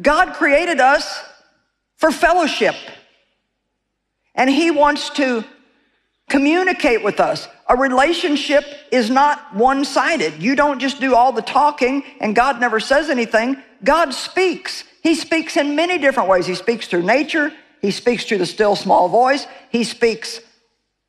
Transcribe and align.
God 0.00 0.34
created 0.34 0.80
us 0.80 1.22
for 1.96 2.10
fellowship. 2.10 2.74
And 4.34 4.48
He 4.48 4.70
wants 4.70 5.10
to 5.10 5.44
communicate 6.28 7.02
with 7.02 7.20
us. 7.20 7.48
A 7.68 7.76
relationship 7.76 8.64
is 8.92 9.10
not 9.10 9.54
one 9.54 9.84
sided. 9.84 10.42
You 10.42 10.54
don't 10.54 10.78
just 10.78 11.00
do 11.00 11.14
all 11.14 11.32
the 11.32 11.42
talking 11.42 12.04
and 12.20 12.34
God 12.36 12.60
never 12.60 12.80
says 12.80 13.10
anything. 13.10 13.56
God 13.82 14.14
speaks. 14.14 14.84
He 15.02 15.14
speaks 15.14 15.56
in 15.56 15.74
many 15.74 15.98
different 15.98 16.28
ways. 16.28 16.46
He 16.46 16.54
speaks 16.54 16.86
through 16.86 17.02
nature, 17.02 17.52
He 17.80 17.90
speaks 17.90 18.24
through 18.24 18.38
the 18.38 18.46
still 18.46 18.76
small 18.76 19.08
voice, 19.08 19.46
He 19.70 19.84
speaks 19.84 20.40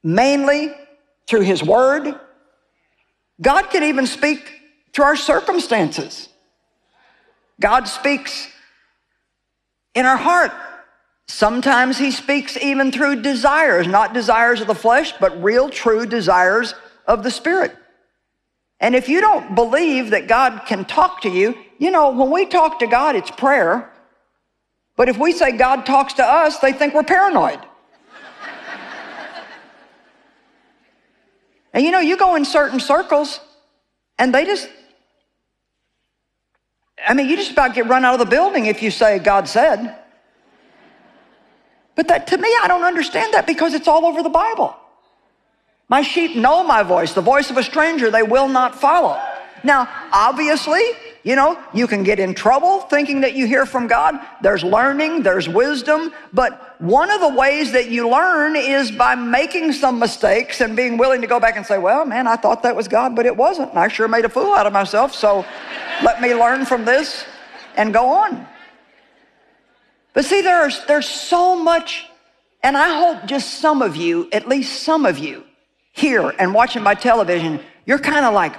mainly 0.04 0.72
through 1.28 1.42
His 1.42 1.64
word. 1.64 2.16
God 3.42 3.70
can 3.70 3.84
even 3.84 4.06
speak 4.06 4.54
through 4.94 5.06
our 5.06 5.16
circumstances. 5.16 6.30
God 7.60 7.88
speaks 7.88 8.48
in 9.96 10.06
our 10.06 10.18
heart. 10.18 10.52
Sometimes 11.28 11.98
he 11.98 12.12
speaks 12.12 12.58
even 12.58 12.92
through 12.92 13.22
desires, 13.22 13.88
not 13.88 14.14
desires 14.14 14.62
of 14.62 14.68
the 14.68 14.76
flesh, 14.76 15.14
but 15.20 15.44
real, 15.44 15.70
true 15.70 16.06
desires 16.06 16.74
of 17.06 17.24
the 17.24 17.32
spirit. 17.32 17.76
And 18.80 18.96
if 18.96 19.10
you 19.10 19.22
don't 19.22 19.56
believe 19.56 20.12
that 20.12 20.28
God 20.28 20.62
can 20.66 20.86
talk 20.86 21.22
to 21.22 21.30
you, 21.30 21.56
you 21.78 21.92
know, 21.92 22.12
when 22.12 22.32
we 22.32 22.46
talk 22.46 22.80
to 22.80 22.88
God, 22.88 23.16
it's 23.16 23.30
prayer. 23.30 23.92
But 24.96 25.10
if 25.10 25.18
we 25.18 25.32
say 25.32 25.52
God 25.52 25.86
talks 25.86 26.14
to 26.14 26.24
us, 26.24 26.60
they 26.60 26.74
think 26.74 26.94
we're 26.94 27.04
paranoid. 27.04 27.60
and 31.74 31.86
you 31.86 31.92
know, 31.92 32.00
you 32.00 32.18
go 32.18 32.36
in 32.36 32.46
certain 32.46 32.80
circles 32.80 33.40
and 34.18 34.34
they 34.34 34.46
just, 34.46 34.70
I 37.08 37.14
mean, 37.14 37.30
you 37.30 37.36
just 37.36 37.52
about 37.52 37.74
get 37.74 37.88
run 37.88 38.06
out 38.06 38.14
of 38.14 38.20
the 38.20 38.26
building 38.26 38.66
if 38.66 38.82
you 38.82 38.92
say 38.92 39.20
God 39.20 39.48
said. 39.48 39.96
But 41.96 42.08
that 42.08 42.28
to 42.28 42.38
me, 42.38 42.48
I 42.64 42.68
don't 42.68 42.84
understand 42.84 43.34
that 43.34 43.46
because 43.46 43.74
it's 43.74 43.88
all 43.88 44.06
over 44.06 44.24
the 44.24 44.30
Bible. 44.30 44.76
My 45.90 46.02
sheep 46.02 46.36
know 46.36 46.64
my 46.64 46.84
voice. 46.84 47.14
The 47.14 47.22
voice 47.22 47.50
of 47.50 47.58
a 47.58 47.64
stranger 47.64 48.12
they 48.12 48.24
will 48.24 48.48
not 48.48 48.76
follow. 48.76 49.20
Now, 49.64 49.90
obviously, 50.14 50.82
you 51.24 51.36
know, 51.36 51.62
you 51.74 51.88
can 51.88 52.04
get 52.04 52.20
in 52.20 52.34
trouble 52.34 52.82
thinking 52.82 53.22
that 53.22 53.34
you 53.34 53.46
hear 53.46 53.66
from 53.66 53.88
God. 53.88 54.16
There's 54.42 54.64
learning, 54.64 55.24
there's 55.24 55.50
wisdom, 55.50 56.14
but 56.32 56.80
one 56.80 57.12
of 57.12 57.20
the 57.20 57.28
ways 57.28 57.74
that 57.74 57.90
you 57.90 58.10
learn 58.10 58.56
is 58.56 58.90
by 58.92 59.16
making 59.16 59.74
some 59.74 60.00
mistakes 60.00 60.62
and 60.62 60.78
being 60.78 60.98
willing 60.98 61.20
to 61.22 61.28
go 61.28 61.40
back 61.40 61.58
and 61.58 61.66
say, 61.66 61.78
well, 61.78 62.06
man, 62.06 62.26
I 62.26 62.38
thought 62.38 62.64
that 62.64 62.76
was 62.76 62.88
God, 62.88 63.16
but 63.16 63.26
it 63.26 63.36
wasn't. 63.36 63.72
And 63.72 63.80
I 63.80 63.90
sure 63.90 64.08
made 64.08 64.24
a 64.24 64.30
fool 64.30 64.54
out 64.54 64.66
of 64.66 64.72
myself, 64.72 65.14
so 65.14 65.46
let 66.04 66.22
me 66.22 66.34
learn 66.34 66.66
from 66.66 66.86
this 66.86 67.26
and 67.76 67.94
go 67.94 68.10
on. 68.10 68.48
But 70.14 70.26
see, 70.26 70.42
there's, 70.42 70.84
there's 70.86 71.08
so 71.08 71.56
much, 71.56 72.06
and 72.64 72.76
I 72.76 72.98
hope 72.98 73.26
just 73.26 73.56
some 73.56 73.82
of 73.82 73.96
you, 73.96 74.28
at 74.32 74.48
least 74.48 74.84
some 74.84 75.06
of 75.06 75.18
you, 75.18 75.44
here 75.92 76.34
and 76.40 76.54
watching 76.54 76.84
my 76.84 76.96
television, 76.96 77.60
you're 77.86 78.00
kind 78.00 78.26
of 78.26 78.34
like, 78.34 78.56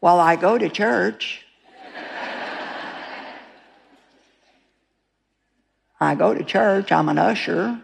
while 0.00 0.20
I 0.20 0.36
go 0.36 0.58
to 0.58 0.68
church, 0.68 1.44
I 6.00 6.14
go 6.14 6.32
to 6.32 6.44
church, 6.44 6.92
I'm 6.92 7.08
an 7.08 7.18
usher. 7.18 7.82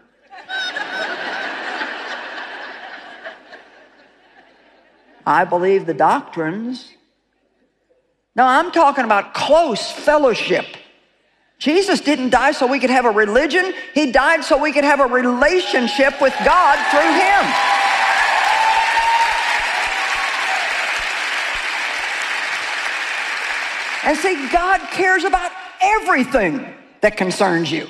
I 5.25 5.45
believe 5.45 5.85
the 5.85 5.93
doctrines. 5.93 6.91
No, 8.35 8.45
I'm 8.45 8.71
talking 8.71 9.05
about 9.05 9.33
close 9.33 9.91
fellowship. 9.91 10.65
Jesus 11.57 12.01
didn't 12.01 12.31
die 12.31 12.51
so 12.51 12.67
we 12.67 12.79
could 12.79 12.89
have 12.89 13.05
a 13.05 13.11
religion. 13.11 13.73
He 13.93 14.11
died 14.11 14.43
so 14.43 14.61
we 14.61 14.71
could 14.71 14.83
have 14.83 14.99
a 14.99 15.05
relationship 15.05 16.21
with 16.21 16.35
God 16.43 16.77
through 16.91 16.99
Him. 16.99 17.75
And 24.05 24.17
see, 24.17 24.49
God 24.51 24.81
cares 24.91 25.23
about 25.23 25.51
everything 25.81 26.63
that 27.01 27.17
concerns 27.17 27.71
you. 27.71 27.87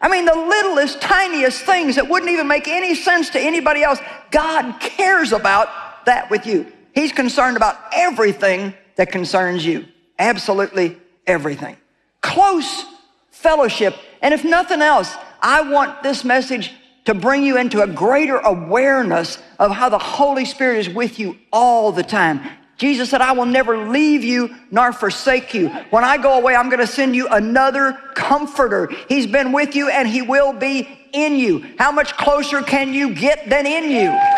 I 0.00 0.08
mean, 0.08 0.24
the 0.24 0.34
littlest, 0.34 1.00
tiniest 1.00 1.62
things 1.62 1.94
that 1.94 2.08
wouldn't 2.08 2.30
even 2.30 2.48
make 2.48 2.66
any 2.66 2.94
sense 2.94 3.30
to 3.30 3.40
anybody 3.40 3.82
else, 3.82 4.00
God 4.30 4.80
cares 4.80 5.32
about 5.32 5.68
that 6.06 6.30
with 6.30 6.46
you. 6.46 6.70
He's 6.94 7.12
concerned 7.12 7.56
about 7.56 7.78
everything 7.92 8.74
that 8.96 9.10
concerns 9.10 9.64
you. 9.64 9.86
Absolutely 10.18 10.96
everything. 11.26 11.76
Close 12.20 12.84
fellowship. 13.30 13.96
And 14.22 14.32
if 14.32 14.44
nothing 14.44 14.80
else, 14.80 15.14
I 15.42 15.62
want 15.62 16.02
this 16.02 16.24
message 16.24 16.72
to 17.04 17.14
bring 17.14 17.44
you 17.44 17.58
into 17.58 17.82
a 17.82 17.86
greater 17.86 18.38
awareness 18.38 19.38
of 19.58 19.72
how 19.72 19.88
the 19.88 19.98
Holy 19.98 20.44
Spirit 20.44 20.78
is 20.78 20.88
with 20.88 21.18
you 21.18 21.36
all 21.52 21.92
the 21.92 22.02
time. 22.02 22.40
Jesus 22.76 23.10
said, 23.10 23.20
I 23.20 23.32
will 23.32 23.46
never 23.46 23.88
leave 23.88 24.24
you 24.24 24.54
nor 24.70 24.92
forsake 24.92 25.54
you. 25.54 25.68
When 25.90 26.02
I 26.02 26.16
go 26.16 26.38
away, 26.38 26.56
I'm 26.56 26.68
going 26.68 26.80
to 26.80 26.86
send 26.86 27.14
you 27.14 27.28
another 27.28 27.92
comforter. 28.14 28.90
He's 29.08 29.26
been 29.26 29.52
with 29.52 29.76
you 29.76 29.88
and 29.90 30.08
he 30.08 30.22
will 30.22 30.52
be 30.52 30.88
in 31.12 31.36
you. 31.36 31.64
How 31.78 31.92
much 31.92 32.16
closer 32.16 32.62
can 32.62 32.92
you 32.92 33.14
get 33.14 33.48
than 33.48 33.66
in 33.66 33.90
you? 33.90 34.33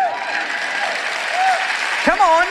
Come 2.07 2.21
on. 2.21 2.47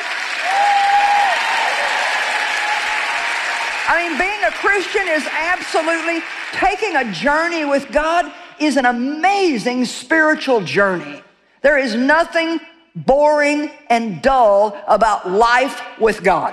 I 3.89 4.07
mean, 4.07 4.19
being 4.19 4.45
a 4.45 4.51
Christian 4.51 5.09
is 5.09 5.27
absolutely 5.33 6.21
taking 6.53 6.95
a 6.97 7.11
journey 7.11 7.65
with 7.65 7.91
God 7.91 8.31
is 8.61 8.77
an 8.77 8.85
amazing 8.85 9.87
spiritual 9.87 10.61
journey. 10.61 11.23
There 11.63 11.79
is 11.79 11.95
nothing 11.95 12.61
boring 12.95 13.71
and 13.89 14.21
dull 14.21 14.79
about 14.87 15.31
life 15.31 15.81
with 15.99 16.23
God. 16.23 16.53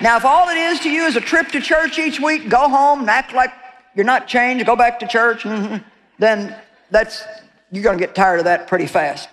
Now, 0.00 0.16
if 0.16 0.24
all 0.24 0.48
it 0.48 0.56
is 0.56 0.80
to 0.80 0.90
you 0.90 1.04
is 1.04 1.16
a 1.16 1.20
trip 1.20 1.48
to 1.48 1.60
church 1.60 1.98
each 1.98 2.18
week, 2.18 2.48
go 2.48 2.70
home 2.70 3.00
and 3.00 3.10
act 3.10 3.34
like 3.34 3.52
you're 3.94 4.06
not 4.06 4.26
changed, 4.26 4.64
go 4.64 4.76
back 4.76 4.98
to 5.00 5.06
church, 5.06 5.42
mm-hmm, 5.42 5.76
then 6.18 6.56
that's 6.90 7.22
you're 7.70 7.84
going 7.84 7.98
to 7.98 8.02
get 8.02 8.14
tired 8.14 8.38
of 8.38 8.46
that 8.46 8.66
pretty 8.66 8.86
fast. 8.86 9.28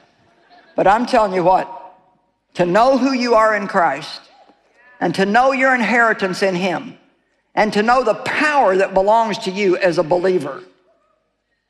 But 0.75 0.87
I'm 0.87 1.05
telling 1.05 1.31
you 1.33 1.45
what, 1.45 1.82
to 2.53 2.65
know 2.65 2.97
who 2.97 3.13
you 3.13 3.35
are 3.35 3.55
in 3.55 3.67
Christ 3.67 4.21
and 4.99 5.13
to 5.15 5.25
know 5.25 5.51
your 5.51 5.73
inheritance 5.73 6.41
in 6.41 6.55
Him 6.55 6.97
and 7.55 7.73
to 7.73 7.83
know 7.83 8.03
the 8.03 8.13
power 8.13 8.75
that 8.77 8.93
belongs 8.93 9.37
to 9.39 9.51
you 9.51 9.77
as 9.77 9.97
a 9.97 10.03
believer, 10.03 10.63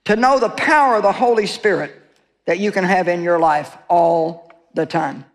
to 0.05 0.15
know 0.15 0.39
the 0.39 0.49
power 0.49 0.97
of 0.97 1.03
the 1.03 1.11
Holy 1.11 1.47
Spirit 1.47 1.99
that 2.45 2.59
you 2.59 2.71
can 2.71 2.83
have 2.83 3.07
in 3.07 3.23
your 3.23 3.39
life 3.39 3.77
all 3.89 4.51
the 4.73 4.85
time. 4.85 5.25